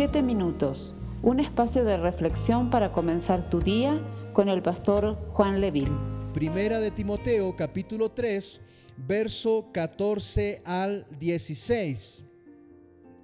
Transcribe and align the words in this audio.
Siete 0.00 0.22
minutos, 0.22 0.94
un 1.22 1.40
espacio 1.40 1.84
de 1.84 1.98
reflexión 1.98 2.70
para 2.70 2.90
comenzar 2.90 3.50
tu 3.50 3.60
día 3.60 4.00
con 4.32 4.48
el 4.48 4.62
pastor 4.62 5.18
Juan 5.28 5.60
Leville. 5.60 5.92
Primera 6.32 6.80
de 6.80 6.90
Timoteo, 6.90 7.54
capítulo 7.54 8.10
3, 8.10 8.62
verso 9.06 9.68
14 9.74 10.62
al 10.64 11.06
16. 11.18 12.24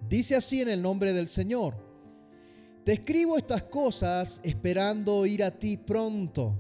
Dice 0.06 0.36
así 0.36 0.60
en 0.60 0.68
el 0.68 0.82
nombre 0.82 1.14
del 1.14 1.28
Señor. 1.28 1.76
Te 2.84 2.93
escribo 2.93 3.38
estas 3.38 3.62
cosas 3.62 4.43
esperando 4.45 5.24
ir 5.24 5.45
a 5.45 5.52
ti 5.52 5.79
pronto, 5.79 6.58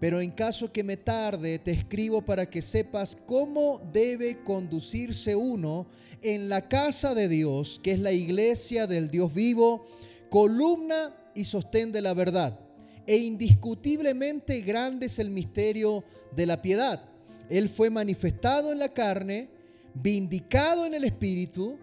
pero 0.00 0.22
en 0.22 0.30
caso 0.30 0.72
que 0.72 0.82
me 0.82 0.96
tarde, 0.96 1.58
te 1.58 1.72
escribo 1.72 2.22
para 2.22 2.48
que 2.48 2.62
sepas 2.62 3.16
cómo 3.26 3.82
debe 3.92 4.42
conducirse 4.42 5.36
uno 5.36 5.86
en 6.22 6.48
la 6.48 6.66
casa 6.68 7.14
de 7.14 7.28
Dios, 7.28 7.78
que 7.82 7.92
es 7.92 7.98
la 7.98 8.10
iglesia 8.10 8.86
del 8.86 9.10
Dios 9.10 9.32
vivo, 9.34 9.86
columna 10.30 11.14
y 11.34 11.44
sostén 11.44 11.92
de 11.92 12.00
la 12.00 12.14
verdad. 12.14 12.58
E 13.06 13.18
indiscutiblemente 13.18 14.62
grande 14.62 15.06
es 15.06 15.18
el 15.18 15.28
misterio 15.28 16.02
de 16.34 16.46
la 16.46 16.62
piedad. 16.62 17.04
Él 17.50 17.68
fue 17.68 17.90
manifestado 17.90 18.72
en 18.72 18.78
la 18.78 18.94
carne, 18.94 19.50
vindicado 19.92 20.86
en 20.86 20.94
el 20.94 21.04
espíritu, 21.04 21.78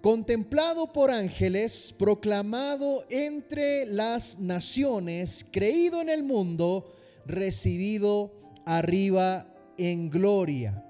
contemplado 0.00 0.92
por 0.92 1.10
ángeles, 1.10 1.92
proclamado 1.98 3.04
entre 3.10 3.86
las 3.86 4.38
naciones, 4.38 5.44
creído 5.50 6.00
en 6.00 6.10
el 6.10 6.22
mundo, 6.22 6.94
recibido 7.26 8.32
arriba 8.64 9.46
en 9.78 10.10
gloria. 10.10 10.84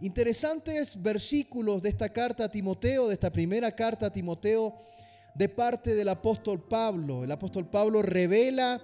Interesantes 0.00 1.00
versículos 1.00 1.82
de 1.82 1.88
esta 1.88 2.08
carta 2.10 2.44
a 2.44 2.50
Timoteo, 2.50 3.08
de 3.08 3.14
esta 3.14 3.32
primera 3.32 3.74
carta 3.74 4.06
a 4.06 4.12
Timoteo 4.12 4.74
de 5.34 5.48
parte 5.48 5.94
del 5.94 6.08
apóstol 6.08 6.62
Pablo. 6.66 7.24
El 7.24 7.32
apóstol 7.32 7.68
Pablo 7.68 8.02
revela 8.02 8.82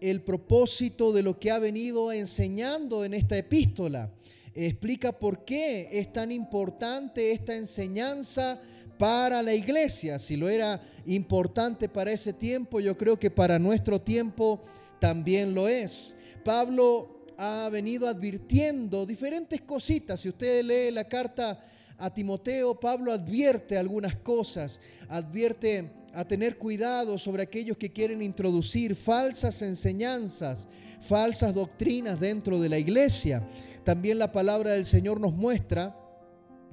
el 0.00 0.22
propósito 0.22 1.12
de 1.12 1.22
lo 1.22 1.38
que 1.38 1.50
ha 1.50 1.58
venido 1.58 2.12
enseñando 2.12 3.04
en 3.04 3.14
esta 3.14 3.36
epístola. 3.36 4.10
Explica 4.54 5.12
por 5.12 5.44
qué 5.44 5.88
es 5.92 6.12
tan 6.12 6.30
importante 6.30 7.32
esta 7.32 7.56
enseñanza 7.56 8.60
para 8.98 9.42
la 9.42 9.52
iglesia. 9.52 10.18
Si 10.18 10.36
lo 10.36 10.48
era 10.48 10.80
importante 11.06 11.88
para 11.88 12.12
ese 12.12 12.32
tiempo, 12.32 12.80
yo 12.80 12.96
creo 12.96 13.18
que 13.18 13.30
para 13.30 13.58
nuestro 13.58 14.00
tiempo 14.00 14.62
también 15.00 15.54
lo 15.54 15.68
es. 15.68 16.14
Pablo 16.44 17.24
ha 17.38 17.68
venido 17.72 18.06
advirtiendo 18.06 19.06
diferentes 19.06 19.62
cositas. 19.62 20.20
Si 20.20 20.28
usted 20.28 20.62
lee 20.62 20.92
la 20.92 21.08
carta 21.08 21.58
a 21.98 22.12
Timoteo, 22.12 22.78
Pablo 22.78 23.10
advierte 23.10 23.78
algunas 23.78 24.16
cosas, 24.16 24.80
advierte 25.08 25.90
a 26.12 26.24
tener 26.24 26.58
cuidado 26.58 27.18
sobre 27.18 27.42
aquellos 27.42 27.76
que 27.76 27.92
quieren 27.92 28.22
introducir 28.22 28.94
falsas 28.94 29.62
enseñanzas, 29.62 30.68
falsas 31.00 31.54
doctrinas 31.54 32.20
dentro 32.20 32.60
de 32.60 32.68
la 32.68 32.78
iglesia. 32.78 33.48
También 33.82 34.18
la 34.18 34.30
palabra 34.30 34.72
del 34.72 34.84
Señor 34.84 35.20
nos 35.20 35.32
muestra 35.32 35.96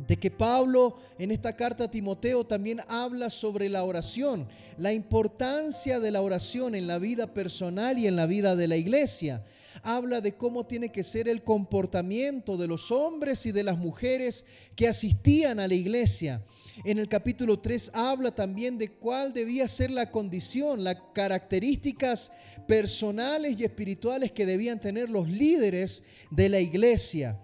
de 0.08 0.18
que 0.18 0.32
Pablo 0.32 0.98
en 1.18 1.32
esta 1.32 1.56
carta 1.56 1.86
a 1.86 1.92
Timoteo 1.92 2.46
también 2.46 2.82
habla 2.88 3.30
sobre 3.30 3.70
la 3.70 3.84
oración, 3.84 4.48
la 4.78 4.94
importancia 4.94 6.00
de 6.00 6.12
la 6.12 6.22
oración 6.22 6.76
en 6.76 6.88
la 6.88 7.00
vida 7.00 7.34
personal 7.34 7.98
y 7.98 8.08
en 8.08 8.16
la 8.16 8.26
vida 8.26 8.56
de 8.56 8.68
la 8.68 8.78
iglesia. 8.78 9.44
Habla 9.84 10.20
de 10.22 10.36
cómo 10.36 10.66
tiene 10.66 10.92
que 10.92 11.04
ser 11.04 11.30
el 11.30 11.44
comportamiento 11.44 12.58
de 12.58 12.68
los 12.68 12.92
hombres 12.92 13.46
y 13.46 13.52
de 13.52 13.64
las 13.64 13.78
mujeres 13.78 14.46
que 14.76 14.88
asistían 14.88 15.60
a 15.60 15.68
la 15.68 15.74
iglesia. 15.74 16.44
En 16.84 16.98
el 16.98 17.08
capítulo 17.08 17.60
3 17.60 17.92
habla 17.94 18.32
también 18.32 18.78
de 18.78 18.90
cuál 18.90 19.34
debía 19.34 19.68
ser 19.68 19.92
la 19.92 20.12
condición, 20.12 20.84
las 20.84 20.98
características 21.14 22.32
personales 22.68 23.60
y 23.60 23.64
espirituales 23.64 24.32
que 24.32 24.46
debían 24.46 24.80
tener 24.80 25.10
los 25.10 25.30
líderes 25.30 26.04
de 26.32 26.50
la 26.50 26.60
iglesia. 26.60 27.40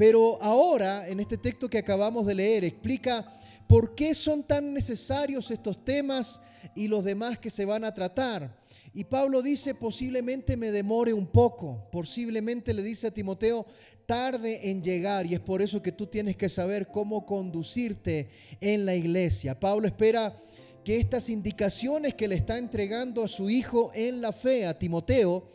Pero 0.00 0.38
ahora, 0.40 1.06
en 1.06 1.20
este 1.20 1.36
texto 1.36 1.68
que 1.68 1.76
acabamos 1.76 2.24
de 2.24 2.34
leer, 2.34 2.64
explica 2.64 3.38
por 3.66 3.94
qué 3.94 4.14
son 4.14 4.42
tan 4.42 4.72
necesarios 4.72 5.50
estos 5.50 5.84
temas 5.84 6.40
y 6.74 6.88
los 6.88 7.04
demás 7.04 7.38
que 7.38 7.50
se 7.50 7.66
van 7.66 7.84
a 7.84 7.92
tratar. 7.92 8.58
Y 8.94 9.04
Pablo 9.04 9.42
dice, 9.42 9.74
posiblemente 9.74 10.56
me 10.56 10.70
demore 10.70 11.12
un 11.12 11.26
poco, 11.26 11.86
posiblemente 11.92 12.72
le 12.72 12.82
dice 12.82 13.08
a 13.08 13.10
Timoteo, 13.10 13.66
tarde 14.06 14.70
en 14.70 14.82
llegar 14.82 15.26
y 15.26 15.34
es 15.34 15.40
por 15.40 15.60
eso 15.60 15.82
que 15.82 15.92
tú 15.92 16.06
tienes 16.06 16.34
que 16.34 16.48
saber 16.48 16.86
cómo 16.86 17.26
conducirte 17.26 18.30
en 18.62 18.86
la 18.86 18.94
iglesia. 18.94 19.60
Pablo 19.60 19.86
espera 19.86 20.34
que 20.82 20.98
estas 20.98 21.28
indicaciones 21.28 22.14
que 22.14 22.26
le 22.26 22.36
está 22.36 22.56
entregando 22.56 23.22
a 23.22 23.28
su 23.28 23.50
hijo 23.50 23.90
en 23.94 24.22
la 24.22 24.32
fe, 24.32 24.64
a 24.64 24.78
Timoteo, 24.78 25.46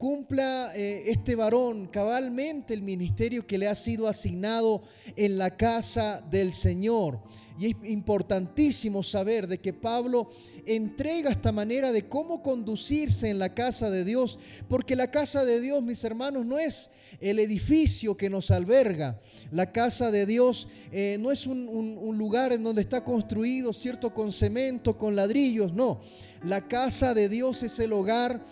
cumpla 0.00 0.72
eh, 0.74 1.02
este 1.08 1.34
varón 1.34 1.86
cabalmente 1.88 2.72
el 2.72 2.80
ministerio 2.80 3.46
que 3.46 3.58
le 3.58 3.68
ha 3.68 3.74
sido 3.74 4.08
asignado 4.08 4.80
en 5.14 5.36
la 5.36 5.58
casa 5.58 6.24
del 6.30 6.54
Señor. 6.54 7.20
Y 7.58 7.66
es 7.66 7.76
importantísimo 7.84 9.02
saber 9.02 9.46
de 9.46 9.58
que 9.58 9.74
Pablo 9.74 10.30
entrega 10.64 11.30
esta 11.30 11.52
manera 11.52 11.92
de 11.92 12.08
cómo 12.08 12.42
conducirse 12.42 13.28
en 13.28 13.38
la 13.38 13.52
casa 13.52 13.90
de 13.90 14.06
Dios, 14.06 14.38
porque 14.70 14.96
la 14.96 15.10
casa 15.10 15.44
de 15.44 15.60
Dios, 15.60 15.82
mis 15.82 16.02
hermanos, 16.02 16.46
no 16.46 16.58
es 16.58 16.88
el 17.20 17.38
edificio 17.38 18.16
que 18.16 18.30
nos 18.30 18.50
alberga. 18.50 19.20
La 19.50 19.70
casa 19.70 20.10
de 20.10 20.24
Dios 20.24 20.66
eh, 20.92 21.18
no 21.20 21.30
es 21.30 21.46
un, 21.46 21.68
un 21.68 22.16
lugar 22.16 22.54
en 22.54 22.62
donde 22.62 22.80
está 22.80 23.04
construido, 23.04 23.74
cierto, 23.74 24.14
con 24.14 24.32
cemento, 24.32 24.96
con 24.96 25.14
ladrillos, 25.14 25.74
no. 25.74 26.00
La 26.42 26.66
casa 26.66 27.12
de 27.12 27.28
Dios 27.28 27.62
es 27.62 27.78
el 27.80 27.92
hogar 27.92 28.42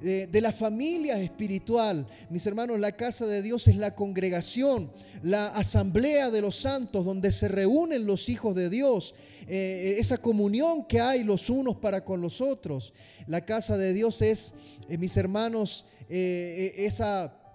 de, 0.00 0.40
la 0.40 0.52
familia 0.52 1.20
espiritual. 1.20 2.06
Mis 2.30 2.46
hermanos, 2.46 2.78
la 2.78 2.92
casa 2.92 3.26
de 3.26 3.42
Dios 3.42 3.66
es 3.68 3.76
la 3.76 3.94
congregación, 3.94 4.90
la 5.22 5.46
asamblea 5.48 6.30
de 6.30 6.42
los 6.42 6.56
santos 6.56 7.04
donde 7.04 7.32
se 7.32 7.48
reúnen 7.48 8.06
los 8.06 8.28
hijos 8.28 8.54
de 8.54 8.68
Dios, 8.68 9.14
eh, 9.48 9.96
esa 9.98 10.18
comunión 10.18 10.84
que 10.84 11.00
hay 11.00 11.24
los 11.24 11.50
unos 11.50 11.76
para 11.76 12.04
con 12.04 12.20
los 12.20 12.40
otros. 12.40 12.92
La 13.26 13.44
casa 13.44 13.76
de 13.76 13.92
Dios 13.92 14.22
es, 14.22 14.54
eh, 14.88 14.98
mis 14.98 15.16
hermanos, 15.16 15.86
eh, 16.08 16.74
esa 16.76 17.45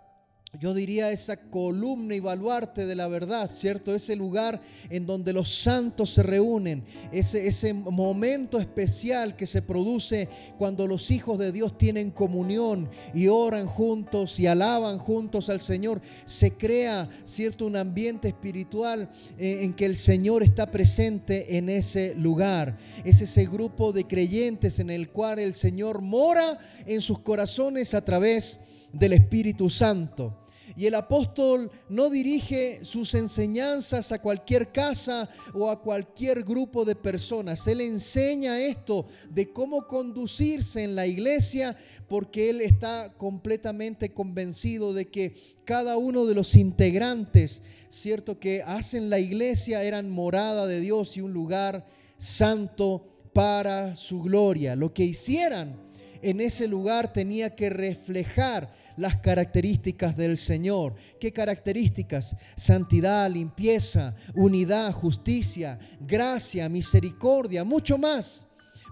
yo 0.59 0.73
diría 0.73 1.11
esa 1.11 1.37
columna 1.37 2.13
y 2.13 2.19
baluarte 2.19 2.85
de 2.85 2.95
la 2.95 3.07
verdad, 3.07 3.49
¿cierto? 3.49 3.95
Ese 3.95 4.17
lugar 4.17 4.61
en 4.89 5.05
donde 5.05 5.31
los 5.31 5.49
santos 5.49 6.09
se 6.09 6.23
reúnen, 6.23 6.83
ese, 7.13 7.47
ese 7.47 7.73
momento 7.73 8.59
especial 8.59 9.37
que 9.37 9.45
se 9.45 9.61
produce 9.61 10.27
cuando 10.57 10.87
los 10.87 11.09
hijos 11.09 11.39
de 11.39 11.53
Dios 11.53 11.77
tienen 11.77 12.11
comunión 12.11 12.89
y 13.13 13.27
oran 13.27 13.65
juntos 13.65 14.41
y 14.41 14.47
alaban 14.47 14.97
juntos 14.97 15.49
al 15.49 15.61
Señor, 15.61 16.01
se 16.25 16.51
crea, 16.51 17.07
¿cierto? 17.23 17.65
Un 17.65 17.77
ambiente 17.77 18.27
espiritual 18.27 19.09
eh, 19.37 19.59
en 19.61 19.73
que 19.73 19.85
el 19.85 19.95
Señor 19.95 20.43
está 20.43 20.69
presente 20.69 21.57
en 21.57 21.69
ese 21.69 22.13
lugar. 22.15 22.77
Es 23.05 23.21
ese 23.21 23.45
grupo 23.45 23.93
de 23.93 24.03
creyentes 24.03 24.79
en 24.79 24.89
el 24.89 25.09
cual 25.11 25.39
el 25.39 25.53
Señor 25.53 26.01
mora 26.01 26.59
en 26.85 26.99
sus 26.99 27.19
corazones 27.19 27.93
a 27.93 28.03
través 28.03 28.59
del 28.91 29.13
Espíritu 29.13 29.69
Santo. 29.69 30.40
Y 30.75 30.85
el 30.85 30.95
apóstol 30.95 31.69
no 31.89 32.09
dirige 32.09 32.83
sus 32.83 33.13
enseñanzas 33.15 34.11
a 34.11 34.21
cualquier 34.21 34.71
casa 34.71 35.29
o 35.53 35.69
a 35.69 35.81
cualquier 35.81 36.43
grupo 36.43 36.85
de 36.85 36.95
personas. 36.95 37.67
Él 37.67 37.81
enseña 37.81 38.59
esto 38.59 39.05
de 39.29 39.51
cómo 39.51 39.87
conducirse 39.87 40.83
en 40.83 40.95
la 40.95 41.07
iglesia 41.07 41.77
porque 42.07 42.49
él 42.49 42.61
está 42.61 43.13
completamente 43.17 44.13
convencido 44.13 44.93
de 44.93 45.07
que 45.09 45.35
cada 45.65 45.97
uno 45.97 46.25
de 46.25 46.35
los 46.35 46.55
integrantes, 46.55 47.61
cierto, 47.89 48.39
que 48.39 48.63
hacen 48.63 49.09
la 49.09 49.19
iglesia 49.19 49.83
eran 49.83 50.09
morada 50.09 50.67
de 50.67 50.79
Dios 50.79 51.15
y 51.17 51.21
un 51.21 51.33
lugar 51.33 51.87
santo 52.17 53.07
para 53.33 53.95
su 53.95 54.21
gloria. 54.21 54.75
Lo 54.75 54.93
que 54.93 55.03
hicieran 55.03 55.90
en 56.21 56.41
ese 56.41 56.67
lugar 56.67 57.11
tenía 57.11 57.55
que 57.55 57.69
reflejar 57.69 58.73
las 58.95 59.17
características 59.17 60.15
del 60.15 60.37
Señor. 60.37 60.95
¿Qué 61.19 61.31
características? 61.31 62.35
Santidad, 62.55 63.29
limpieza, 63.29 64.15
unidad, 64.35 64.91
justicia, 64.91 65.79
gracia, 65.99 66.69
misericordia, 66.69 67.63
mucho 67.63 67.97
más. 67.97 68.47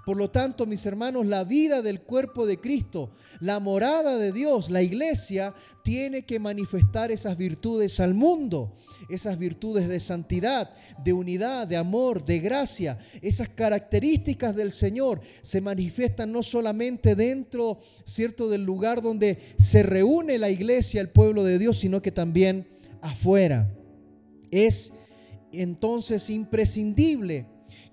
Por 0.05 0.17
lo 0.17 0.29
tanto, 0.29 0.65
mis 0.65 0.85
hermanos, 0.85 1.25
la 1.25 1.43
vida 1.43 1.81
del 1.81 2.01
cuerpo 2.01 2.45
de 2.45 2.59
Cristo, 2.59 3.11
la 3.39 3.59
morada 3.59 4.17
de 4.17 4.31
Dios, 4.31 4.69
la 4.69 4.81
iglesia, 4.81 5.53
tiene 5.83 6.25
que 6.25 6.39
manifestar 6.39 7.11
esas 7.11 7.37
virtudes 7.37 7.99
al 7.99 8.13
mundo, 8.13 8.73
esas 9.09 9.37
virtudes 9.37 9.87
de 9.87 9.99
santidad, 9.99 10.71
de 11.03 11.13
unidad, 11.13 11.67
de 11.67 11.77
amor, 11.77 12.25
de 12.25 12.39
gracia. 12.39 12.97
Esas 13.21 13.49
características 13.49 14.55
del 14.55 14.71
Señor 14.71 15.21
se 15.41 15.61
manifiestan 15.61 16.31
no 16.31 16.43
solamente 16.43 17.15
dentro, 17.15 17.79
cierto, 18.05 18.49
del 18.49 18.63
lugar 18.63 19.01
donde 19.01 19.37
se 19.57 19.83
reúne 19.83 20.37
la 20.37 20.49
iglesia, 20.49 21.01
el 21.01 21.09
pueblo 21.09 21.43
de 21.43 21.59
Dios, 21.59 21.77
sino 21.77 22.01
que 22.01 22.11
también 22.11 22.67
afuera. 23.01 23.71
Es 24.51 24.93
entonces 25.51 26.29
imprescindible 26.29 27.47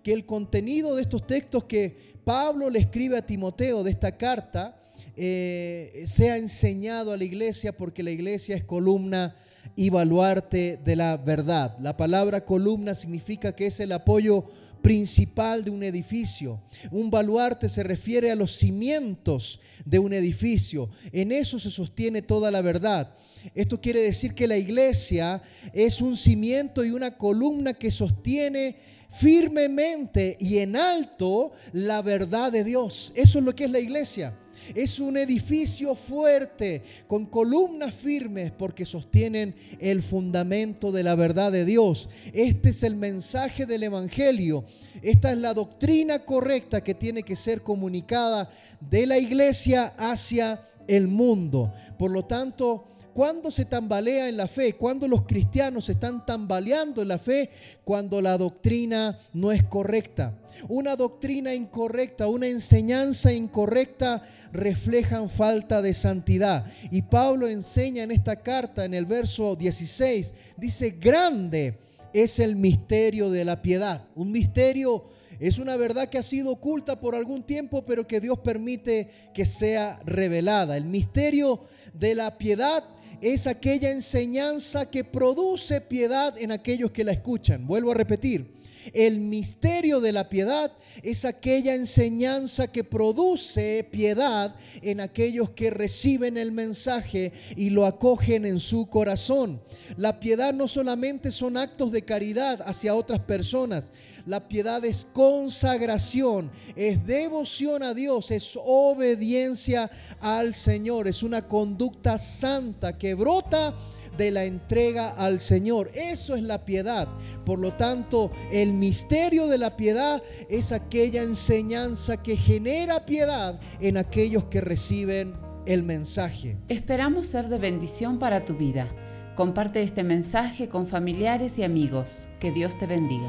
que 0.06 0.12
el 0.12 0.24
contenido 0.24 0.94
de 0.94 1.02
estos 1.02 1.26
textos 1.26 1.64
que 1.64 1.96
Pablo 2.22 2.70
le 2.70 2.78
escribe 2.78 3.18
a 3.18 3.26
Timoteo 3.26 3.82
de 3.82 3.90
esta 3.90 4.16
carta 4.16 4.80
eh, 5.16 6.04
sea 6.06 6.36
enseñado 6.36 7.12
a 7.12 7.16
la 7.16 7.24
iglesia 7.24 7.76
porque 7.76 8.04
la 8.04 8.12
iglesia 8.12 8.54
es 8.54 8.62
columna 8.62 9.34
y 9.74 9.90
baluarte 9.90 10.76
de 10.76 10.94
la 10.94 11.16
verdad. 11.16 11.76
La 11.80 11.96
palabra 11.96 12.44
columna 12.44 12.94
significa 12.94 13.56
que 13.56 13.66
es 13.66 13.80
el 13.80 13.90
apoyo 13.90 14.44
principal 14.86 15.64
de 15.64 15.72
un 15.72 15.82
edificio. 15.82 16.62
Un 16.92 17.10
baluarte 17.10 17.68
se 17.68 17.82
refiere 17.82 18.30
a 18.30 18.36
los 18.36 18.52
cimientos 18.56 19.58
de 19.84 19.98
un 19.98 20.12
edificio. 20.12 20.88
En 21.10 21.32
eso 21.32 21.58
se 21.58 21.70
sostiene 21.70 22.22
toda 22.22 22.52
la 22.52 22.62
verdad. 22.62 23.12
Esto 23.56 23.80
quiere 23.80 24.00
decir 24.00 24.32
que 24.32 24.46
la 24.46 24.56
iglesia 24.56 25.42
es 25.72 26.00
un 26.00 26.16
cimiento 26.16 26.84
y 26.84 26.92
una 26.92 27.18
columna 27.18 27.74
que 27.74 27.90
sostiene 27.90 28.76
firmemente 29.10 30.36
y 30.38 30.58
en 30.58 30.76
alto 30.76 31.50
la 31.72 32.00
verdad 32.00 32.52
de 32.52 32.62
Dios. 32.62 33.12
Eso 33.16 33.40
es 33.40 33.44
lo 33.44 33.56
que 33.56 33.64
es 33.64 33.70
la 33.72 33.80
iglesia. 33.80 34.38
Es 34.74 34.98
un 34.98 35.16
edificio 35.16 35.94
fuerte, 35.94 36.82
con 37.06 37.26
columnas 37.26 37.94
firmes, 37.94 38.52
porque 38.52 38.84
sostienen 38.84 39.54
el 39.78 40.02
fundamento 40.02 40.92
de 40.92 41.02
la 41.02 41.14
verdad 41.14 41.52
de 41.52 41.64
Dios. 41.64 42.08
Este 42.32 42.70
es 42.70 42.82
el 42.82 42.96
mensaje 42.96 43.66
del 43.66 43.84
Evangelio. 43.84 44.64
Esta 45.02 45.32
es 45.32 45.38
la 45.38 45.54
doctrina 45.54 46.24
correcta 46.24 46.82
que 46.82 46.94
tiene 46.94 47.22
que 47.22 47.36
ser 47.36 47.62
comunicada 47.62 48.50
de 48.80 49.06
la 49.06 49.18
iglesia 49.18 49.94
hacia 49.98 50.60
el 50.88 51.08
mundo. 51.08 51.72
Por 51.98 52.10
lo 52.10 52.24
tanto, 52.24 52.88
¿Cuándo 53.16 53.50
se 53.50 53.64
tambalea 53.64 54.28
en 54.28 54.36
la 54.36 54.46
fe? 54.46 54.74
¿Cuándo 54.74 55.08
los 55.08 55.22
cristianos 55.22 55.88
están 55.88 56.26
tambaleando 56.26 57.00
en 57.00 57.08
la 57.08 57.16
fe? 57.16 57.48
Cuando 57.82 58.20
la 58.20 58.36
doctrina 58.36 59.18
no 59.32 59.52
es 59.52 59.64
correcta. 59.64 60.38
Una 60.68 60.96
doctrina 60.96 61.54
incorrecta, 61.54 62.28
una 62.28 62.46
enseñanza 62.46 63.32
incorrecta 63.32 64.20
reflejan 64.52 65.30
falta 65.30 65.80
de 65.80 65.94
santidad. 65.94 66.70
Y 66.90 67.00
Pablo 67.00 67.48
enseña 67.48 68.02
en 68.02 68.10
esta 68.10 68.36
carta, 68.36 68.84
en 68.84 68.92
el 68.92 69.06
verso 69.06 69.56
16, 69.56 70.34
dice, 70.58 70.90
grande 70.90 71.78
es 72.12 72.38
el 72.38 72.54
misterio 72.54 73.30
de 73.30 73.46
la 73.46 73.62
piedad. 73.62 74.06
Un 74.14 74.30
misterio 74.30 75.06
es 75.40 75.58
una 75.58 75.78
verdad 75.78 76.10
que 76.10 76.18
ha 76.18 76.22
sido 76.22 76.50
oculta 76.50 77.00
por 77.00 77.14
algún 77.14 77.44
tiempo, 77.44 77.86
pero 77.86 78.06
que 78.06 78.20
Dios 78.20 78.40
permite 78.40 79.08
que 79.32 79.46
sea 79.46 80.00
revelada. 80.04 80.76
El 80.76 80.84
misterio 80.84 81.62
de 81.94 82.14
la 82.14 82.36
piedad 82.36 82.84
es 83.20 83.46
aquella 83.46 83.90
enseñanza 83.90 84.90
que 84.90 85.04
produce 85.04 85.80
piedad 85.80 86.36
en 86.38 86.52
aquellos 86.52 86.90
que 86.90 87.04
la 87.04 87.12
escuchan. 87.12 87.66
Vuelvo 87.66 87.92
a 87.92 87.94
repetir, 87.94 88.55
el 88.92 89.20
misterio 89.20 90.00
de 90.00 90.12
la 90.12 90.28
piedad 90.28 90.72
es 91.02 91.24
aquella 91.24 91.74
enseñanza 91.74 92.68
que 92.68 92.84
produce 92.84 93.88
piedad 93.90 94.54
en 94.82 95.00
aquellos 95.00 95.50
que 95.50 95.70
reciben 95.70 96.36
el 96.36 96.52
mensaje 96.52 97.32
y 97.56 97.70
lo 97.70 97.86
acogen 97.86 98.44
en 98.46 98.60
su 98.60 98.86
corazón. 98.86 99.60
La 99.96 100.20
piedad 100.20 100.52
no 100.54 100.68
solamente 100.68 101.30
son 101.30 101.56
actos 101.56 101.92
de 101.92 102.02
caridad 102.02 102.62
hacia 102.66 102.94
otras 102.94 103.20
personas, 103.20 103.92
la 104.24 104.48
piedad 104.48 104.84
es 104.84 105.06
consagración, 105.12 106.50
es 106.74 107.06
devoción 107.06 107.82
a 107.82 107.94
Dios, 107.94 108.30
es 108.32 108.58
obediencia 108.64 109.90
al 110.20 110.52
Señor, 110.52 111.06
es 111.06 111.22
una 111.22 111.46
conducta 111.46 112.18
santa 112.18 112.98
que 112.98 113.14
brota 113.14 113.74
de 114.16 114.30
la 114.30 114.44
entrega 114.44 115.10
al 115.10 115.40
Señor. 115.40 115.90
Eso 115.94 116.34
es 116.34 116.42
la 116.42 116.64
piedad. 116.64 117.08
Por 117.44 117.58
lo 117.58 117.72
tanto, 117.72 118.30
el 118.52 118.72
misterio 118.72 119.48
de 119.48 119.58
la 119.58 119.76
piedad 119.76 120.22
es 120.48 120.72
aquella 120.72 121.22
enseñanza 121.22 122.16
que 122.16 122.36
genera 122.36 123.06
piedad 123.06 123.58
en 123.80 123.96
aquellos 123.96 124.44
que 124.44 124.60
reciben 124.60 125.34
el 125.66 125.82
mensaje. 125.82 126.56
Esperamos 126.68 127.26
ser 127.26 127.48
de 127.48 127.58
bendición 127.58 128.18
para 128.18 128.44
tu 128.44 128.54
vida. 128.54 128.88
Comparte 129.34 129.82
este 129.82 130.02
mensaje 130.02 130.68
con 130.68 130.86
familiares 130.86 131.58
y 131.58 131.62
amigos. 131.62 132.28
Que 132.40 132.52
Dios 132.52 132.78
te 132.78 132.86
bendiga. 132.86 133.28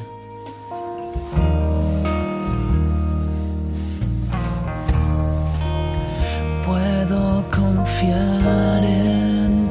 Puedo 6.66 7.44
confiar 7.52 8.84
en 8.84 9.67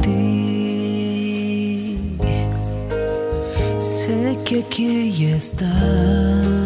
que 4.46 4.60
aquí 4.60 5.10
ya 5.10 5.36
está. 5.36 6.65